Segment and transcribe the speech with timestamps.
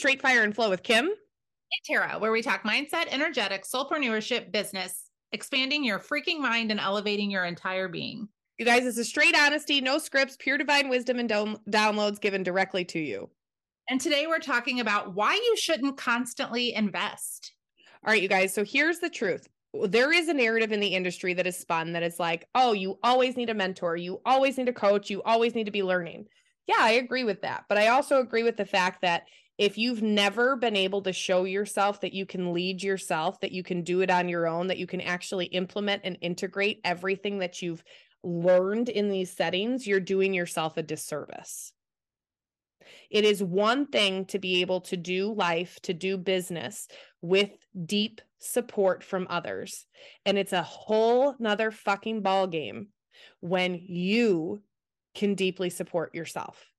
[0.00, 1.14] Straight Fire and Flow with Kim and
[1.84, 7.44] Tara, where we talk mindset, energetic, soulpreneurship, business, expanding your freaking mind and elevating your
[7.44, 8.26] entire being.
[8.56, 12.82] You guys, it's a straight honesty, no scripts, pure divine wisdom and downloads given directly
[12.86, 13.28] to you.
[13.90, 17.52] And today we're talking about why you shouldn't constantly invest.
[18.02, 18.54] All right, you guys.
[18.54, 19.48] So here's the truth
[19.84, 22.98] there is a narrative in the industry that is spun that is like, oh, you
[23.02, 26.24] always need a mentor, you always need a coach, you always need to be learning.
[26.66, 27.64] Yeah, I agree with that.
[27.68, 29.24] But I also agree with the fact that
[29.60, 33.62] if you've never been able to show yourself that you can lead yourself, that you
[33.62, 37.60] can do it on your own, that you can actually implement and integrate everything that
[37.60, 37.84] you've
[38.24, 41.74] learned in these settings, you're doing yourself a disservice.
[43.10, 46.88] It is one thing to be able to do life, to do business
[47.20, 47.50] with
[47.84, 49.84] deep support from others.
[50.24, 52.88] And it's a whole nother fucking ball game
[53.40, 54.62] when you
[55.14, 56.69] can deeply support yourself.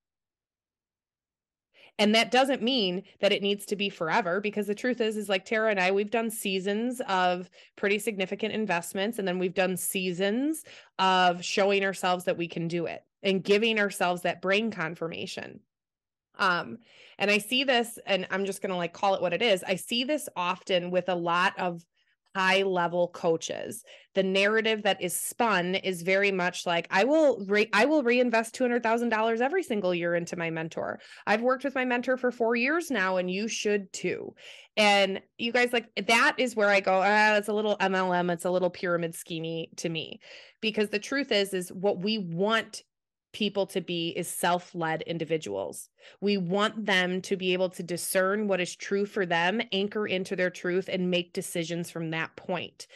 [2.01, 5.29] And that doesn't mean that it needs to be forever because the truth is is
[5.29, 9.77] like Tara and I we've done seasons of pretty significant investments and then we've done
[9.77, 10.63] seasons
[10.97, 15.59] of showing ourselves that we can do it and giving ourselves that brain confirmation.
[16.39, 16.79] Um,
[17.19, 19.63] and I see this, and I'm just going to like call it what it is.
[19.63, 21.85] I see this often with a lot of
[22.35, 23.83] high level coaches.
[24.15, 28.55] The narrative that is spun is very much like i will re- i will reinvest
[28.55, 30.99] $200000 every single year into my mentor.
[31.27, 34.33] I've worked with my mentor for four years now and you should too.
[34.77, 38.45] And you guys like that is where i go ah, it's a little mlm it's
[38.45, 40.19] a little pyramid schemey to me.
[40.61, 42.83] Because the truth is is what we want
[43.33, 45.89] people to be is self led individuals.
[46.19, 50.35] We want them to be able to discern what is true for them, anchor into
[50.35, 52.87] their truth, and make decisions from that point.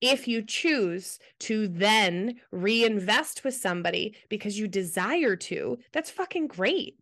[0.00, 6.98] If you choose to then reinvest with somebody because you desire to, that's fucking great.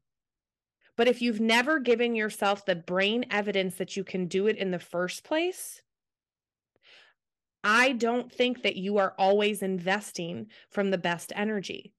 [0.96, 4.70] But if you've never given yourself the brain evidence that you can do it in
[4.70, 5.82] the first place,
[7.62, 11.92] I don't think that you are always investing from the best energy.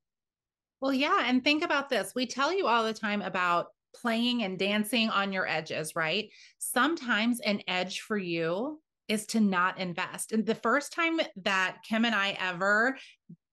[0.79, 1.23] Well, yeah.
[1.25, 2.13] And think about this.
[2.15, 6.29] We tell you all the time about playing and dancing on your edges, right?
[6.59, 10.33] Sometimes an edge for you is to not invest.
[10.33, 12.97] And the first time that Kim and I ever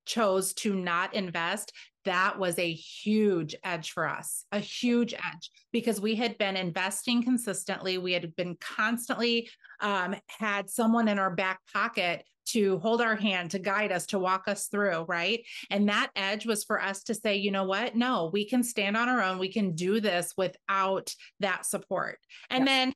[0.04, 1.72] chose to not invest,
[2.04, 7.22] that was a huge edge for us, a huge edge because we had been investing
[7.22, 7.96] consistently.
[7.96, 9.48] We had been constantly
[9.80, 14.18] um, had someone in our back pocket to hold our hand, to guide us, to
[14.18, 15.44] walk us through, right?
[15.70, 17.96] And that edge was for us to say, you know what?
[17.96, 19.38] No, we can stand on our own.
[19.38, 22.18] We can do this without that support.
[22.50, 22.92] And then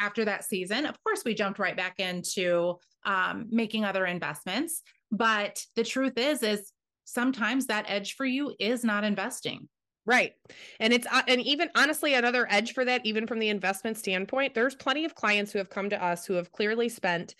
[0.00, 4.82] after that season, of course, we jumped right back into um, making other investments.
[5.10, 6.72] But the truth is, is
[7.04, 9.68] sometimes that edge for you is not investing.
[10.06, 10.32] Right.
[10.80, 14.54] And it's, uh, and even honestly, another edge for that, even from the investment standpoint,
[14.54, 17.34] there's plenty of clients who have come to us who have clearly spent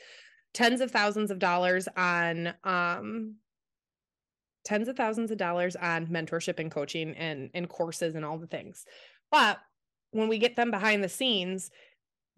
[0.54, 3.34] tens of thousands of dollars on, um,
[4.64, 8.46] tens of thousands of dollars on mentorship and coaching and, and courses and all the
[8.46, 8.86] things.
[9.30, 9.58] But
[10.12, 11.70] when we get them behind the scenes,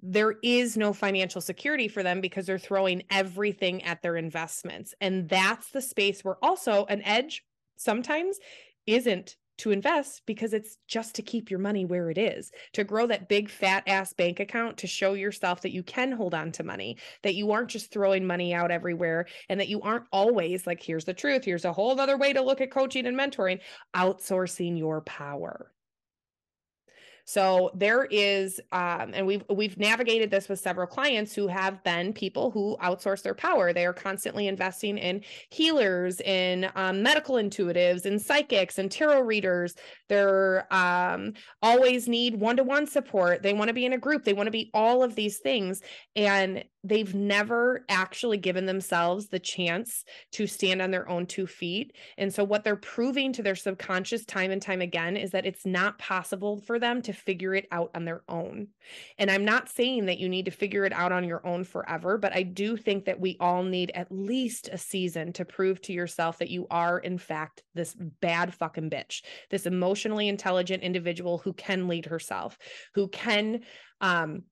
[0.02, 4.94] there is no financial security for them because they're throwing everything at their investments.
[5.00, 7.44] And that's the space where also an edge
[7.76, 8.38] sometimes
[8.86, 13.06] isn't to invest because it's just to keep your money where it is, to grow
[13.06, 16.64] that big fat ass bank account to show yourself that you can hold on to
[16.64, 20.82] money, that you aren't just throwing money out everywhere, and that you aren't always like,
[20.82, 23.60] here's the truth, here's a whole other way to look at coaching and mentoring,
[23.94, 25.72] outsourcing your power.
[27.28, 32.12] So there is, um, and we've we've navigated this with several clients who have been
[32.12, 33.72] people who outsource their power.
[33.72, 39.74] They are constantly investing in healers, in um, medical intuitives, in psychics, and tarot readers.
[40.08, 41.32] They're um,
[41.62, 43.42] always need one to one support.
[43.42, 44.22] They want to be in a group.
[44.22, 45.82] They want to be all of these things,
[46.14, 51.96] and they've never actually given themselves the chance to stand on their own two feet.
[52.16, 55.66] And so, what they're proving to their subconscious time and time again is that it's
[55.66, 58.68] not possible for them to figure it out on their own.
[59.18, 62.18] And I'm not saying that you need to figure it out on your own forever,
[62.18, 65.92] but I do think that we all need at least a season to prove to
[65.92, 71.52] yourself that you are, in fact, this bad fucking bitch, this emotionally intelligent individual who
[71.52, 72.58] can lead herself,
[72.94, 73.60] who can,
[74.00, 74.42] um,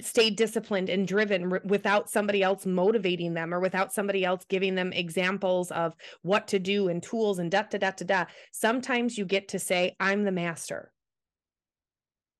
[0.00, 4.74] stay disciplined and driven r- without somebody else motivating them or without somebody else giving
[4.74, 8.24] them examples of what to do and tools and da da da da da.
[8.52, 10.92] Sometimes you get to say, I'm the master.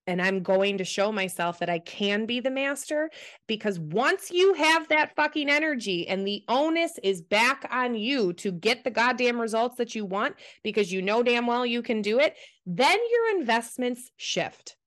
[0.09, 3.11] And I'm going to show myself that I can be the master
[3.47, 8.51] because once you have that fucking energy and the onus is back on you to
[8.51, 10.35] get the goddamn results that you want
[10.65, 14.78] because you know damn well you can do it, then your investments shift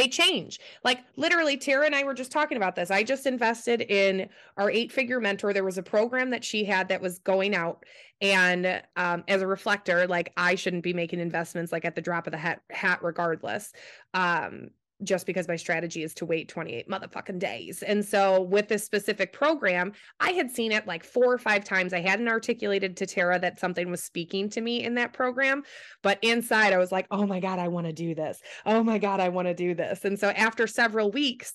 [0.00, 0.58] they change.
[0.82, 2.90] Like literally, Tara and I were just talking about this.
[2.90, 5.52] I just invested in our eight figure mentor.
[5.52, 7.84] There was a program that she had that was going out.
[8.22, 12.26] And um, as a reflector, like I shouldn't be making investments like at the drop
[12.26, 13.72] of the hat, hat regardless.
[14.14, 14.70] Um,
[15.02, 17.82] just because my strategy is to wait 28 motherfucking days.
[17.82, 21.92] And so with this specific program, I had seen it like four or five times.
[21.92, 25.62] I hadn't articulated to Tara that something was speaking to me in that program,
[26.02, 28.40] but inside I was like, "Oh my god, I want to do this.
[28.66, 31.54] Oh my god, I want to do this." And so after several weeks,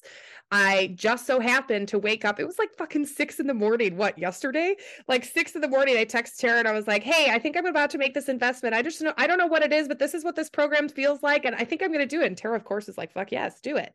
[0.52, 2.40] I just so happened to wake up.
[2.40, 3.98] It was like fucking six in the morning.
[3.98, 4.76] What, yesterday?
[5.08, 7.58] Like six in the morning, I text Tara and I was like, hey, I think
[7.58, 8.76] I'm about to make this investment.
[8.76, 10.88] I just know, I don't know what it is, but this is what this program
[10.88, 11.46] feels like.
[11.46, 12.28] And I think I'm going to do it.
[12.28, 13.94] And Tara, of course, is like, fuck yes, do it.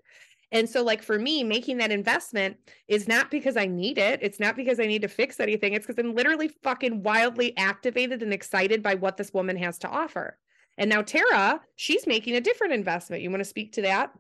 [0.53, 2.57] And so, like for me, making that investment
[2.89, 4.19] is not because I need it.
[4.21, 5.73] It's not because I need to fix anything.
[5.73, 9.89] It's because I'm literally fucking wildly activated and excited by what this woman has to
[9.89, 10.37] offer.
[10.77, 13.23] And now, Tara, she's making a different investment.
[13.23, 14.13] You want to speak to that?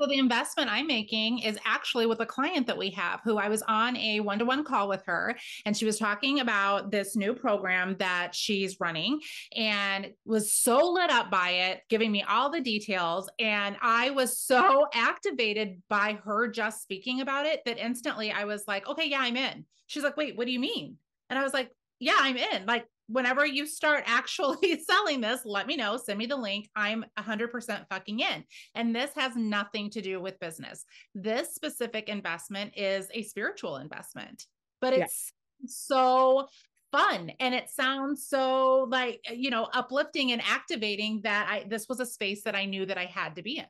[0.00, 3.50] So the investment I'm making is actually with a client that we have who I
[3.50, 5.36] was on a one-to-one call with her
[5.66, 9.20] and she was talking about this new program that she's running
[9.54, 14.38] and was so lit up by it, giving me all the details and I was
[14.38, 19.20] so activated by her just speaking about it that instantly I was like, "Okay, yeah,
[19.20, 20.96] I'm in." She's like, "Wait, what do you mean?"
[21.28, 21.70] And I was like,
[22.00, 22.64] yeah, I'm in.
[22.64, 26.68] Like whenever you start actually selling this, let me know, send me the link.
[26.76, 28.44] I'm 100% fucking in.
[28.74, 30.84] And this has nothing to do with business.
[31.14, 34.46] This specific investment is a spiritual investment,
[34.80, 35.72] but it's yes.
[35.72, 36.48] so
[36.92, 42.00] fun and it sounds so like you know uplifting and activating that I this was
[42.00, 43.66] a space that I knew that I had to be in.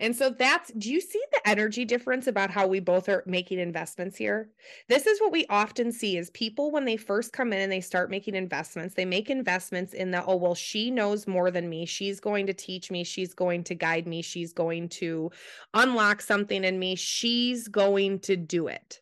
[0.00, 3.58] And so that's, do you see the energy difference about how we both are making
[3.58, 4.50] investments here?
[4.88, 7.80] This is what we often see is people when they first come in and they
[7.80, 11.84] start making investments, they make investments in the, oh, well, she knows more than me.
[11.84, 13.04] She's going to teach me.
[13.04, 14.22] She's going to guide me.
[14.22, 15.30] She's going to
[15.74, 16.94] unlock something in me.
[16.94, 19.00] She's going to do it.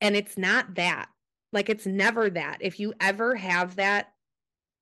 [0.00, 1.08] And it's not that.
[1.52, 2.58] Like it's never that.
[2.60, 4.13] If you ever have that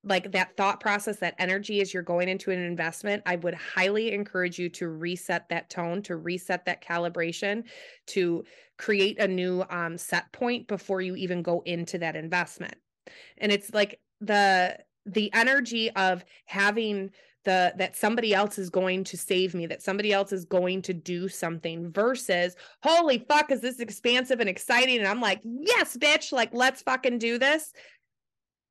[0.05, 4.13] like that thought process, that energy as you're going into an investment, I would highly
[4.13, 7.65] encourage you to reset that tone, to reset that calibration,
[8.09, 8.45] to
[8.79, 12.75] create a new um, set point before you even go into that investment.
[13.39, 17.11] And it's like the the energy of having
[17.45, 20.95] the that somebody else is going to save me that somebody else is going to
[20.95, 22.55] do something versus
[22.85, 27.19] holy fuck is this expansive and exciting and i'm like yes bitch like let's fucking
[27.19, 27.73] do this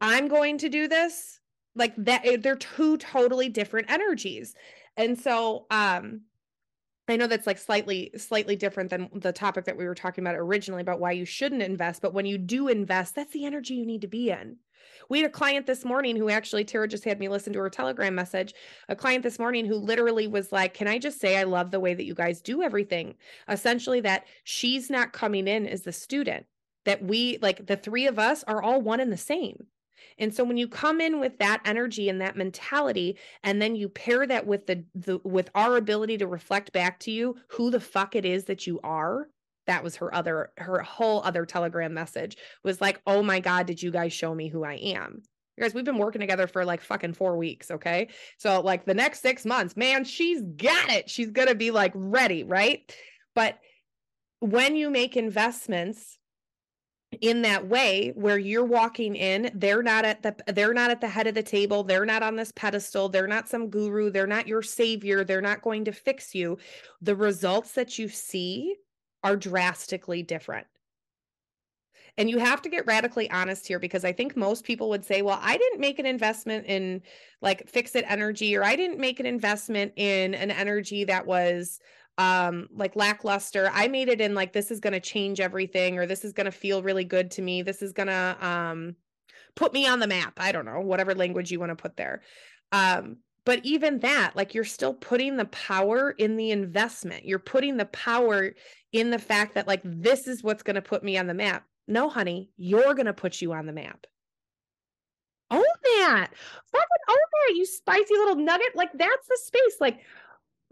[0.01, 1.39] I'm going to do this.
[1.75, 4.56] Like that, they're two totally different energies.
[4.98, 6.21] And so, um,
[7.07, 10.36] I know that's like slightly slightly different than the topic that we were talking about
[10.36, 13.86] originally about why you shouldn't invest, but when you do invest, that's the energy you
[13.86, 14.57] need to be in.
[15.09, 17.69] We had a client this morning who actually Tara just had me listen to her
[17.69, 18.53] telegram message.
[18.88, 21.80] A client this morning who literally was like, "Can I just say I love the
[21.80, 23.15] way that you guys do everything?"
[23.50, 26.45] Essentially that she's not coming in as the student.
[26.86, 29.68] That we like the three of us are all one and the same.
[30.18, 33.89] And so when you come in with that energy and that mentality, and then you
[33.89, 37.80] pair that with the, the with our ability to reflect back to you who the
[37.80, 39.27] fuck it is that you are,
[39.68, 43.81] that was her other her whole other telegram message was like, oh my God, did
[43.81, 45.21] you guys show me who I am?
[45.57, 47.70] You guys, we've been working together for like fucking four weeks.
[47.72, 48.08] Okay.
[48.38, 51.10] So, like, the next six months, man, she's got it.
[51.10, 52.43] She's to be like ready.
[52.43, 52.91] Right.
[53.36, 53.60] But
[54.39, 56.17] when you make investments
[57.20, 61.10] in that way where you're walking in they're not at the they're not at the
[61.10, 64.48] head of the table they're not on this pedestal they're not some guru they're not
[64.48, 66.58] your savior they're not going to fix you.
[67.01, 68.75] The results that you see
[69.24, 70.68] are drastically different.
[72.18, 75.22] And you have to get radically honest here because I think most people would say,
[75.22, 77.01] well, I didn't make an investment in
[77.41, 81.80] like fix it energy, or I didn't make an investment in an energy that was
[82.18, 83.70] um like lackluster.
[83.74, 86.46] I made it in like this is going to change everything or this is going
[86.46, 87.62] to feel really good to me.
[87.62, 88.96] This is going to um
[89.56, 90.34] put me on the map.
[90.38, 92.22] I don't know whatever language you want to put there.
[92.72, 97.25] Um but even that like you're still putting the power in the investment.
[97.25, 98.53] You're putting the power
[98.91, 101.65] in the fact that like this is what's going to put me on the map.
[101.88, 104.06] No honey you're going to put you on the map.
[105.50, 106.30] Own that.
[106.72, 108.75] Fucking own that you spicy little nugget.
[108.75, 109.77] Like that's the space.
[109.82, 110.00] Like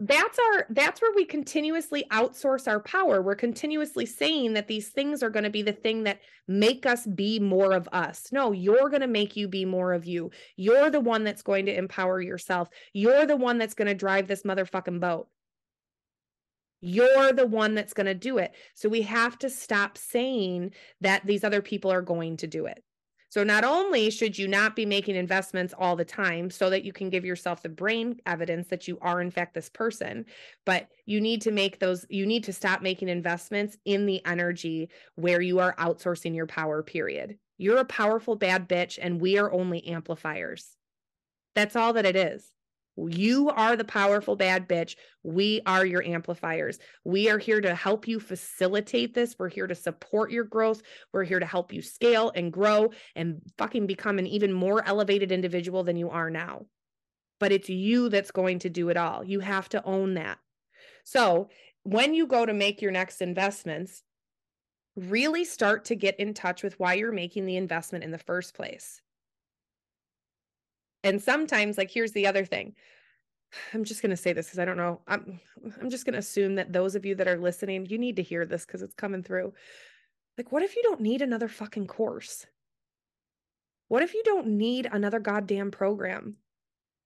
[0.00, 3.20] that's our that's where we continuously outsource our power.
[3.20, 7.06] We're continuously saying that these things are going to be the thing that make us
[7.06, 8.32] be more of us.
[8.32, 10.30] No you're going to make you be more of you.
[10.56, 12.70] You're the one that's going to empower yourself.
[12.94, 15.28] You're the one that's going to drive this motherfucking boat.
[16.80, 18.54] You're the one that's going to do it.
[18.74, 22.82] So we have to stop saying that these other people are going to do it
[23.30, 26.92] So not only should you not be making investments all the time so that you
[26.92, 30.26] can give yourself the brain evidence that you are in fact this person,
[30.66, 34.90] but you need to make those you need to stop making investments in the energy
[35.14, 37.38] where you are outsourcing your power period.
[37.56, 40.76] You're a powerful bad bitch and we are only amplifiers.
[41.54, 42.50] That's all that it is.
[43.08, 44.96] You are the powerful bad bitch.
[45.22, 46.78] We are your amplifiers.
[47.04, 49.36] We are here to help you facilitate this.
[49.38, 50.82] We're here to support your growth.
[51.12, 55.32] We're here to help you scale and grow and fucking become an even more elevated
[55.32, 56.66] individual than you are now.
[57.38, 59.24] But it's you that's going to do it all.
[59.24, 60.38] You have to own that.
[61.04, 61.48] So
[61.84, 64.02] when you go to make your next investments,
[64.96, 68.54] really start to get in touch with why you're making the investment in the first
[68.54, 69.00] place.
[71.02, 72.74] And sometimes, like, here's the other thing.
[73.74, 75.00] I'm just going to say this because I don't know.
[75.06, 75.40] I'm
[75.80, 78.22] I'm just going to assume that those of you that are listening, you need to
[78.22, 79.52] hear this because it's coming through.
[80.38, 82.46] Like, what if you don't need another fucking course?
[83.88, 86.36] What if you don't need another goddamn program?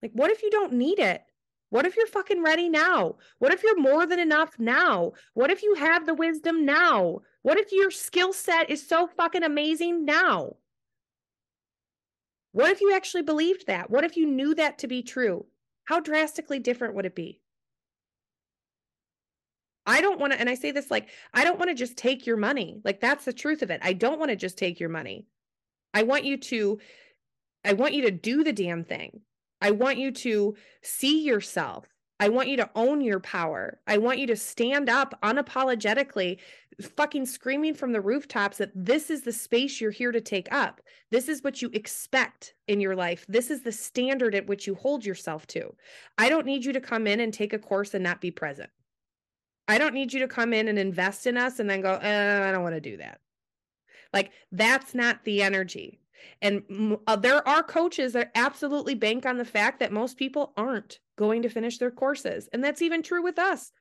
[0.02, 1.22] Like, what if you don't need it?
[1.70, 3.16] What if you're fucking ready now?
[3.38, 5.12] What if you're more than enough now?
[5.32, 7.20] What if you have the wisdom now?
[7.42, 10.56] What if your skill set is so fucking amazing now?
[12.54, 13.90] What if you actually believed that?
[13.90, 15.44] What if you knew that to be true?
[15.86, 17.40] How drastically different would it be?
[19.84, 22.28] I don't want to, and I say this like, I don't want to just take
[22.28, 22.80] your money.
[22.84, 23.80] Like, that's the truth of it.
[23.82, 25.26] I don't want to just take your money.
[25.92, 26.78] I want you to,
[27.64, 29.22] I want you to do the damn thing.
[29.60, 31.86] I want you to see yourself.
[32.20, 33.80] I want you to own your power.
[33.86, 36.38] I want you to stand up unapologetically,
[36.80, 40.80] fucking screaming from the rooftops that this is the space you're here to take up.
[41.10, 43.26] This is what you expect in your life.
[43.28, 45.74] This is the standard at which you hold yourself to.
[46.16, 48.70] I don't need you to come in and take a course and not be present.
[49.66, 52.48] I don't need you to come in and invest in us and then go, eh,
[52.48, 53.20] I don't want to do that.
[54.12, 55.98] Like, that's not the energy.
[56.40, 61.00] And uh, there are coaches that absolutely bank on the fact that most people aren't
[61.16, 62.48] going to finish their courses.
[62.52, 63.72] And that's even true with us.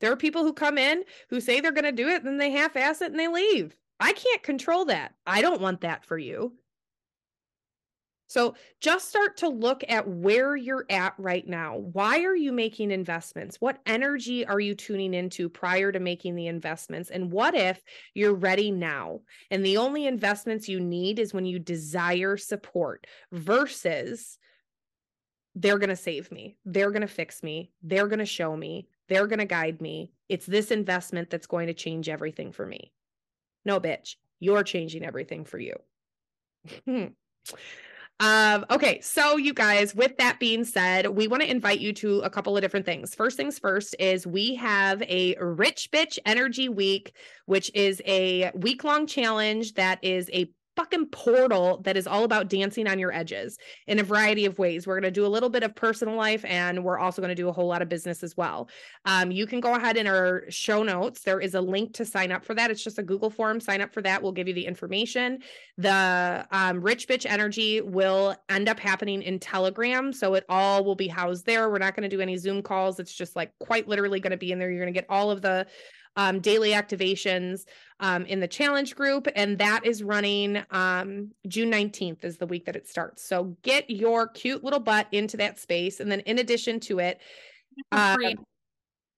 [0.00, 2.50] There are people who come in who say they're going to do it, then they
[2.50, 3.76] half ass it and they leave.
[3.98, 5.14] I can't control that.
[5.26, 6.52] I don't want that for you.
[8.28, 11.76] So just start to look at where you're at right now.
[11.76, 13.60] Why are you making investments?
[13.60, 17.10] What energy are you tuning into prior to making the investments?
[17.10, 17.80] And what if
[18.14, 19.20] you're ready now?
[19.50, 24.38] And the only investments you need is when you desire support versus
[25.56, 26.56] they're going to save me.
[26.64, 27.72] They're going to fix me.
[27.82, 28.88] They're going to show me.
[29.08, 30.12] They're going to guide me.
[30.28, 32.92] It's this investment that's going to change everything for me.
[33.64, 35.74] No, bitch, you're changing everything for you.
[38.18, 42.20] Um, okay, so you guys, with that being said, we want to invite you to
[42.20, 43.14] a couple of different things.
[43.14, 48.84] First things first is we have a Rich Bitch Energy Week, which is a week
[48.84, 53.58] long challenge that is a fucking portal that is all about dancing on your edges
[53.86, 54.86] in a variety of ways.
[54.86, 57.34] We're going to do a little bit of personal life and we're also going to
[57.34, 58.68] do a whole lot of business as well.
[59.06, 61.22] Um, you can go ahead in our show notes.
[61.22, 62.70] There is a link to sign up for that.
[62.70, 63.58] It's just a Google form.
[63.58, 64.22] Sign up for that.
[64.22, 65.38] We'll give you the information.
[65.78, 70.12] The um, Rich Bitch Energy will end up happening in Telegram.
[70.12, 71.70] So it all will be housed there.
[71.70, 73.00] We're not going to do any Zoom calls.
[73.00, 74.70] It's just like quite literally going to be in there.
[74.70, 75.66] You're going to get all of the
[76.16, 77.64] um, daily activations
[78.00, 79.28] um, in the challenge group.
[79.36, 83.22] And that is running um, June 19th is the week that it starts.
[83.22, 86.00] So get your cute little butt into that space.
[86.00, 87.20] And then in addition to it,
[87.76, 88.44] it's a free, um,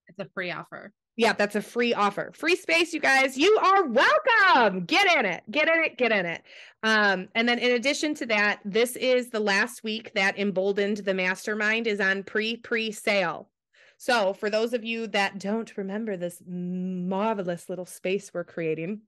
[0.09, 0.93] it's a free offer.
[1.17, 2.31] Yeah, that's a free offer.
[2.33, 3.37] Free space, you guys.
[3.37, 4.85] You are welcome.
[4.85, 5.43] Get in it.
[5.50, 5.99] Get in it.
[5.99, 6.43] Get in it.
[6.85, 11.14] Um, and then in addition to that, this is the last week that Emboldened the
[11.14, 13.49] Mastermind is on pre pre sale.
[13.99, 19.02] So, for those of you that don't remember this marvelous little space we're creating,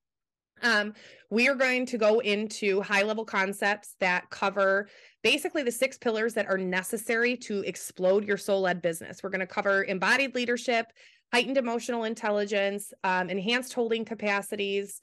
[0.63, 0.95] um,
[1.31, 4.89] we are going to go into high level concepts that cover
[5.23, 9.23] basically the six pillars that are necessary to explode your soul led business.
[9.23, 10.87] We're going to cover embodied leadership,
[11.33, 15.01] heightened emotional intelligence, um, enhanced holding capacities,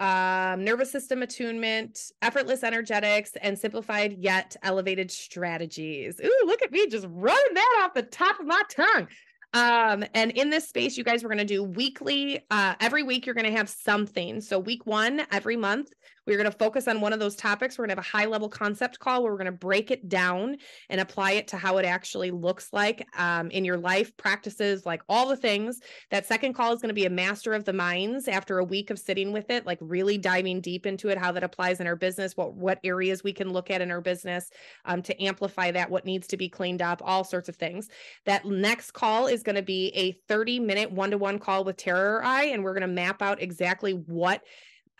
[0.00, 6.20] um, nervous system attunement, effortless energetics, and simplified yet elevated strategies.
[6.22, 9.08] Ooh, look at me just running that off the top of my tongue.
[9.52, 13.26] Um, and in this space, you guys, we're going to do weekly, uh, every week,
[13.26, 14.40] you're going to have something.
[14.40, 15.90] So, week one, every month,
[16.26, 17.78] we're going to focus on one of those topics.
[17.78, 20.08] We're going to have a high level concept call where we're going to break it
[20.08, 20.56] down
[20.88, 25.02] and apply it to how it actually looks like um, in your life, practices, like
[25.08, 25.80] all the things.
[26.10, 28.90] That second call is going to be a master of the minds after a week
[28.90, 31.96] of sitting with it, like really diving deep into it, how that applies in our
[31.96, 34.50] business, what, what areas we can look at in our business
[34.84, 37.88] um, to amplify that, what needs to be cleaned up, all sorts of things.
[38.26, 41.76] That next call is going to be a 30 minute one to one call with
[41.76, 44.42] Tara Eye, and we're going to map out exactly what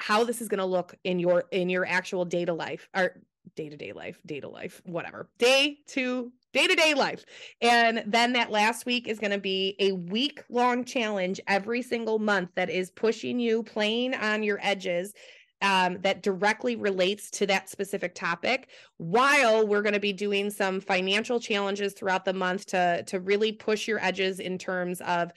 [0.01, 3.21] how this is going to look in your in your actual data life or
[3.57, 7.25] day-to-day life data life whatever day to day-to-day life.
[7.61, 12.19] And then that last week is going to be a week long challenge every single
[12.19, 15.15] month that is pushing you playing on your edges
[15.63, 20.81] um, that directly relates to that specific topic while we're going to be doing some
[20.81, 25.31] financial challenges throughout the month to to really push your edges in terms of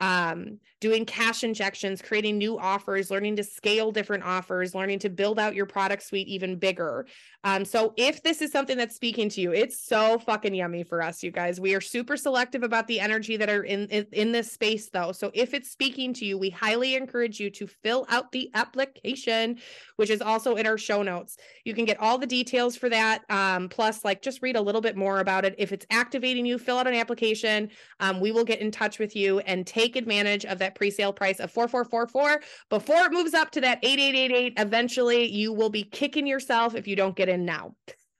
[0.00, 5.38] um, doing cash injections, creating new offers, learning to scale different offers, learning to build
[5.38, 7.06] out your product suite even bigger.
[7.44, 11.00] Um, so if this is something that's speaking to you, it's so fucking yummy for
[11.00, 11.60] us, you guys.
[11.60, 15.12] We are super selective about the energy that are in, in, this space though.
[15.12, 19.58] So if it's speaking to you, we highly encourage you to fill out the application,
[19.94, 21.36] which is also in our show notes.
[21.64, 23.22] You can get all the details for that.
[23.30, 25.54] Um, plus, like just read a little bit more about it.
[25.56, 27.70] If it's activating you, fill out an application.
[28.00, 31.38] Um, we will get in touch with you and take advantage of that pre-sale price
[31.40, 36.74] of 4444 before it moves up to that 8888 eventually you will be kicking yourself
[36.74, 37.74] if you don't get in now.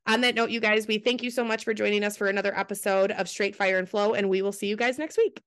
[0.07, 2.57] On that note you guys we thank you so much for joining us for another
[2.57, 5.43] episode of straight fire and flow and we will see you guys next week